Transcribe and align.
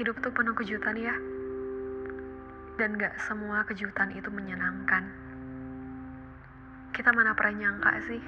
Hidup 0.00 0.16
tuh 0.24 0.32
penuh 0.32 0.56
kejutan 0.56 0.96
ya. 0.96 1.12
Dan 2.80 2.96
gak 2.96 3.20
semua 3.20 3.68
kejutan 3.68 4.08
itu 4.16 4.32
menyenangkan. 4.32 5.04
Kita 6.96 7.12
mana 7.12 7.36
pernah 7.36 7.68
nyangka 7.68 8.00
sih 8.08 8.22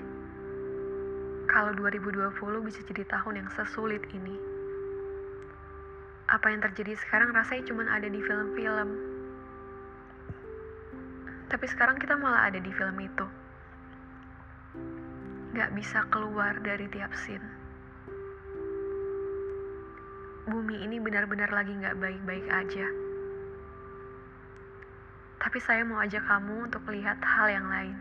kalau 1.48 1.72
2020 1.72 2.28
bisa 2.60 2.84
jadi 2.92 3.08
tahun 3.08 3.40
yang 3.40 3.48
sesulit 3.56 4.04
ini. 4.12 4.36
Apa 6.28 6.52
yang 6.52 6.60
terjadi 6.60 6.92
sekarang 7.08 7.32
rasanya 7.32 7.64
cuma 7.64 7.88
ada 7.88 8.04
di 8.04 8.20
film-film. 8.20 8.88
Tapi 11.48 11.66
sekarang 11.72 11.96
kita 11.96 12.20
malah 12.20 12.52
ada 12.52 12.60
di 12.60 12.68
film 12.68 13.00
itu. 13.00 13.26
Gak 15.56 15.72
bisa 15.72 16.04
keluar 16.12 16.60
dari 16.60 16.84
tiap 16.92 17.16
scene. 17.16 17.61
Bumi 20.52 20.84
ini 20.84 21.00
benar-benar 21.00 21.48
lagi 21.48 21.72
gak 21.80 21.96
baik-baik 21.96 22.44
aja. 22.52 22.84
Tapi 25.40 25.58
saya 25.64 25.80
mau 25.80 25.96
ajak 26.04 26.20
kamu 26.28 26.68
untuk 26.68 26.84
lihat 26.92 27.16
hal 27.24 27.48
yang 27.48 27.64
lain. 27.72 27.96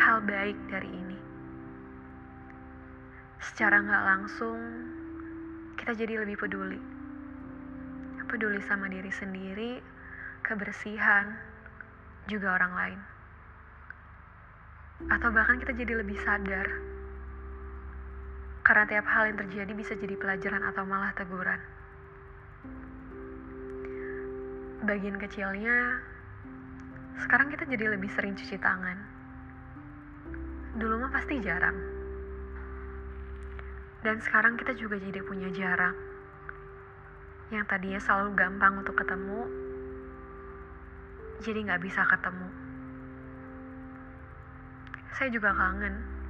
Hal 0.00 0.24
baik 0.24 0.56
dari 0.72 0.88
ini. 0.88 1.20
Secara 3.44 3.84
gak 3.84 4.04
langsung, 4.08 4.56
kita 5.76 5.92
jadi 6.00 6.24
lebih 6.24 6.40
peduli. 6.40 6.80
Peduli 8.24 8.64
sama 8.64 8.88
diri 8.88 9.12
sendiri, 9.12 9.84
kebersihan, 10.40 11.36
juga 12.24 12.56
orang 12.56 12.72
lain. 12.72 13.00
Atau 15.12 15.28
bahkan 15.28 15.60
kita 15.60 15.76
jadi 15.76 16.00
lebih 16.00 16.16
sadar. 16.24 16.64
Karena 18.62 18.86
tiap 18.86 19.06
hal 19.10 19.34
yang 19.34 19.38
terjadi 19.42 19.72
bisa 19.74 19.98
jadi 19.98 20.14
pelajaran 20.14 20.62
atau 20.70 20.86
malah 20.86 21.10
teguran. 21.18 21.58
Bagian 24.86 25.18
kecilnya, 25.18 25.98
sekarang 27.22 27.50
kita 27.50 27.66
jadi 27.66 27.94
lebih 27.94 28.10
sering 28.14 28.38
cuci 28.38 28.58
tangan. 28.58 28.98
Dulu 30.78 30.94
mah 31.02 31.10
pasti 31.10 31.42
jarang. 31.42 31.74
Dan 34.02 34.18
sekarang 34.22 34.58
kita 34.58 34.74
juga 34.74 34.98
jadi 34.98 35.22
punya 35.22 35.50
jarak. 35.54 35.94
Yang 37.54 37.64
tadinya 37.66 38.00
selalu 38.02 38.30
gampang 38.34 38.74
untuk 38.82 38.98
ketemu, 38.98 39.46
jadi 41.42 41.58
nggak 41.66 41.82
bisa 41.82 42.02
ketemu. 42.06 42.48
Saya 45.14 45.28
juga 45.30 45.50
kangen. 45.54 46.21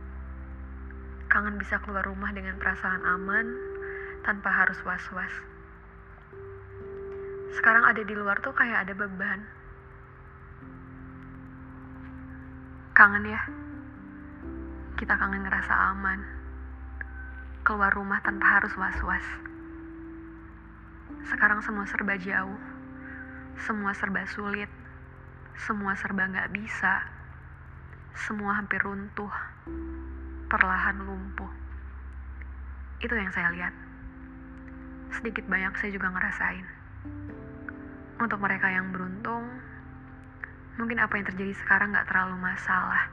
Kangen 1.32 1.56
bisa 1.56 1.80
keluar 1.80 2.04
rumah 2.04 2.28
dengan 2.36 2.60
perasaan 2.60 3.08
aman, 3.08 3.56
tanpa 4.20 4.52
harus 4.52 4.76
was-was. 4.84 5.32
Sekarang 7.56 7.88
ada 7.88 8.04
di 8.04 8.12
luar 8.12 8.36
tuh 8.44 8.52
kayak 8.52 8.84
ada 8.84 8.92
beban. 8.92 9.40
Kangen 12.92 13.24
ya? 13.24 13.40
Kita 15.00 15.16
kangen 15.16 15.48
ngerasa 15.48 15.72
aman. 15.96 16.20
Keluar 17.64 17.96
rumah 17.96 18.20
tanpa 18.20 18.60
harus 18.60 18.76
was-was. 18.76 19.24
Sekarang 21.32 21.64
semua 21.64 21.88
serba 21.88 22.20
jauh. 22.20 22.60
Semua 23.56 23.96
serba 23.96 24.28
sulit. 24.28 24.68
Semua 25.56 25.96
serba 25.96 26.28
nggak 26.28 26.52
bisa. 26.52 27.08
Semua 28.12 28.60
hampir 28.60 28.84
runtuh. 28.84 29.32
Perlahan 30.52 31.00
lumpuh. 31.00 31.48
Itu 33.00 33.16
yang 33.16 33.32
saya 33.32 33.48
lihat. 33.56 33.72
Sedikit 35.16 35.48
banyak 35.48 35.72
saya 35.80 35.96
juga 35.96 36.12
ngerasain. 36.12 36.68
Untuk 38.20 38.36
mereka 38.36 38.68
yang 38.68 38.92
beruntung, 38.92 39.48
mungkin 40.76 41.00
apa 41.00 41.16
yang 41.16 41.24
terjadi 41.24 41.56
sekarang 41.56 41.96
nggak 41.96 42.04
terlalu 42.04 42.36
masalah. 42.36 43.08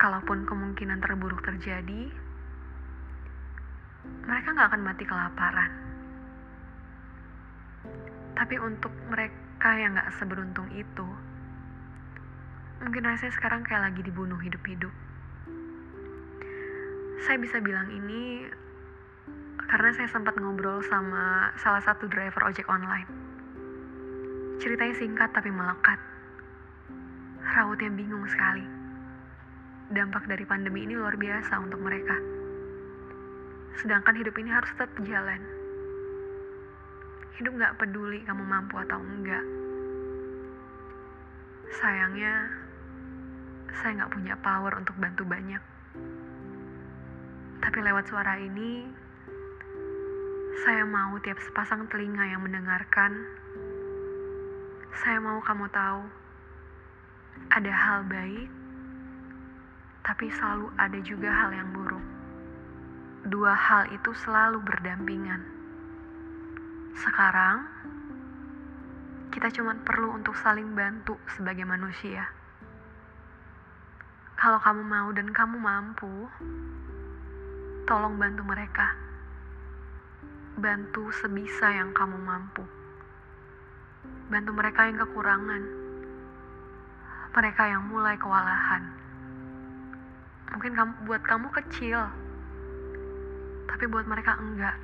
Kalaupun 0.00 0.48
kemungkinan 0.48 1.04
terburuk 1.04 1.44
terjadi, 1.44 2.08
mereka 4.24 4.56
nggak 4.56 4.68
akan 4.72 4.82
mati 4.88 5.04
kelaparan. 5.04 5.72
Tapi 8.32 8.56
untuk 8.56 8.92
mereka 9.12 9.76
yang 9.76 10.00
nggak 10.00 10.16
seberuntung 10.16 10.72
itu, 10.72 11.08
mungkin 12.80 13.04
rasanya 13.04 13.36
sekarang 13.36 13.60
kayak 13.68 13.92
lagi 13.92 14.00
dibunuh 14.00 14.40
hidup-hidup. 14.40 15.13
Saya 17.24 17.40
bisa 17.40 17.56
bilang 17.56 17.88
ini 17.88 18.44
karena 19.64 19.96
saya 19.96 20.12
sempat 20.12 20.36
ngobrol 20.36 20.84
sama 20.84 21.56
salah 21.56 21.80
satu 21.80 22.04
driver 22.04 22.44
ojek 22.44 22.68
online. 22.68 23.08
Ceritanya 24.60 24.92
singkat 24.92 25.32
tapi 25.32 25.48
melekat. 25.48 25.96
Rautnya 27.40 27.88
bingung 27.96 28.28
sekali. 28.28 28.60
Dampak 29.88 30.28
dari 30.28 30.44
pandemi 30.44 30.84
ini 30.84 31.00
luar 31.00 31.16
biasa 31.16 31.64
untuk 31.64 31.80
mereka. 31.80 32.12
Sedangkan 33.80 34.20
hidup 34.20 34.36
ini 34.36 34.52
harus 34.52 34.68
tetap 34.76 34.92
jalan. 35.08 35.40
Hidup 37.40 37.56
gak 37.56 37.80
peduli 37.80 38.20
kamu 38.28 38.44
mampu 38.44 38.76
atau 38.84 39.00
enggak. 39.00 39.44
Sayangnya, 41.80 42.52
saya 43.80 44.04
gak 44.04 44.12
punya 44.12 44.36
power 44.44 44.76
untuk 44.76 44.92
bantu 45.00 45.24
banyak. 45.24 45.73
Tapi 47.60 47.78
lewat 47.78 48.10
suara 48.10 48.40
ini, 48.40 48.88
saya 50.64 50.86
mau 50.88 51.18
tiap 51.20 51.36
sepasang 51.42 51.84
telinga 51.92 52.24
yang 52.24 52.40
mendengarkan. 52.40 53.12
Saya 55.04 55.18
mau 55.20 55.42
kamu 55.44 55.68
tahu, 55.68 56.02
ada 57.50 57.72
hal 57.74 58.06
baik, 58.08 58.48
tapi 60.06 60.30
selalu 60.32 60.72
ada 60.78 60.98
juga 61.02 61.28
hal 61.28 61.50
yang 61.52 61.68
buruk. 61.74 62.04
Dua 63.28 63.52
hal 63.52 63.90
itu 63.92 64.14
selalu 64.14 64.62
berdampingan. 64.62 65.42
Sekarang, 66.94 67.66
kita 69.34 69.50
cuma 69.50 69.74
perlu 69.82 70.14
untuk 70.14 70.38
saling 70.38 70.78
bantu 70.78 71.18
sebagai 71.26 71.66
manusia. 71.66 72.30
Kalau 74.38 74.62
kamu 74.62 74.86
mau 74.86 75.08
dan 75.10 75.32
kamu 75.34 75.56
mampu, 75.58 76.30
tolong 77.84 78.16
bantu 78.16 78.40
mereka. 78.48 78.96
Bantu 80.56 81.12
sebisa 81.12 81.68
yang 81.68 81.92
kamu 81.92 82.16
mampu. 82.16 82.64
Bantu 84.32 84.50
mereka 84.56 84.88
yang 84.88 84.96
kekurangan. 85.04 85.62
Mereka 87.36 87.62
yang 87.68 87.84
mulai 87.92 88.16
kewalahan. 88.16 88.88
Mungkin 90.56 90.72
kamu, 90.72 90.92
buat 91.04 91.22
kamu 91.28 91.50
kecil, 91.50 91.98
tapi 93.68 93.84
buat 93.90 94.06
mereka 94.08 94.38
enggak. 94.38 94.78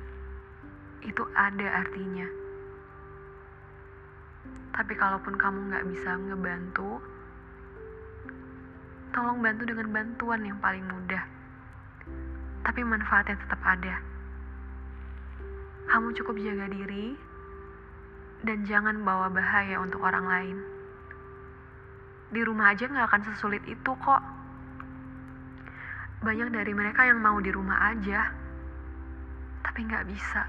Itu 1.01 1.25
ada 1.33 1.81
artinya. 1.81 2.27
Tapi 4.77 4.93
kalaupun 4.93 5.39
kamu 5.39 5.73
nggak 5.73 5.85
bisa 5.89 6.11
ngebantu, 6.21 7.01
tolong 9.15 9.39
bantu 9.41 9.63
dengan 9.65 9.89
bantuan 9.89 10.43
yang 10.43 10.59
paling 10.59 10.83
mudah. 10.85 11.40
Tapi 12.61 12.81
manfaatnya 12.85 13.37
tetap 13.41 13.61
ada. 13.65 13.95
Kamu 15.89 16.13
cukup 16.15 16.37
jaga 16.39 16.71
diri 16.71 17.17
dan 18.41 18.65
jangan 18.65 19.01
bawa 19.05 19.29
bahaya 19.29 19.77
untuk 19.81 20.01
orang 20.01 20.25
lain. 20.25 20.57
Di 22.31 22.41
rumah 22.41 22.71
aja 22.73 22.87
nggak 22.87 23.07
akan 23.11 23.23
sesulit 23.27 23.61
itu 23.67 23.91
kok. 23.91 24.23
Banyak 26.21 26.53
dari 26.53 26.71
mereka 26.71 27.05
yang 27.05 27.19
mau 27.19 27.41
di 27.41 27.49
rumah 27.49 27.91
aja, 27.91 28.29
tapi 29.65 29.83
nggak 29.83 30.05
bisa. 30.09 30.45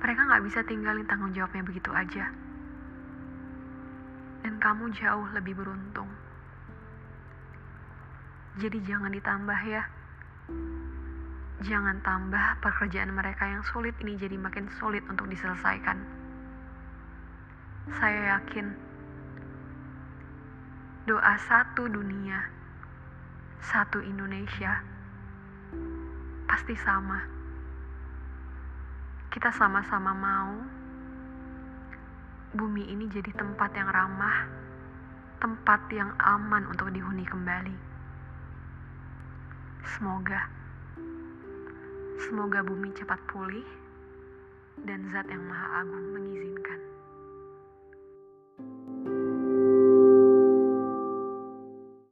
Mereka 0.00 0.20
nggak 0.28 0.44
bisa 0.44 0.60
tinggalin 0.64 1.06
tanggung 1.08 1.32
jawabnya 1.36 1.62
begitu 1.62 1.90
aja. 1.92 2.26
Dan 4.44 4.56
kamu 4.60 4.92
jauh 4.92 5.26
lebih 5.36 5.56
beruntung. 5.56 6.08
Jadi 8.56 8.78
jangan 8.88 9.12
ditambah 9.12 9.60
ya. 9.68 9.84
Jangan 11.66 11.98
tambah 12.04 12.60
pekerjaan 12.60 13.10
mereka 13.10 13.48
yang 13.48 13.64
sulit 13.64 13.96
ini 14.04 14.14
jadi 14.14 14.36
makin 14.36 14.68
sulit 14.76 15.02
untuk 15.08 15.26
diselesaikan. 15.26 15.98
Saya 17.96 18.38
yakin 18.38 18.76
doa 21.08 21.34
satu 21.48 21.88
dunia, 21.88 22.44
satu 23.62 24.04
Indonesia 24.04 24.84
pasti 26.46 26.76
sama. 26.78 27.18
Kita 29.32 29.50
sama-sama 29.50 30.12
mau 30.12 30.54
bumi 32.54 32.88
ini 32.94 33.08
jadi 33.10 33.32
tempat 33.32 33.74
yang 33.74 33.90
ramah, 33.90 34.44
tempat 35.42 35.80
yang 35.90 36.14
aman 36.20 36.68
untuk 36.68 36.92
dihuni 36.92 37.24
kembali. 37.24 37.95
Semoga 39.86 40.50
Semoga 42.18 42.58
bumi 42.66 42.90
cepat 42.90 43.22
pulih 43.30 43.62
dan 44.82 45.06
zat 45.14 45.30
yang 45.30 45.46
maha 45.46 45.86
agung 45.86 46.10
mengizinkan. 46.10 46.95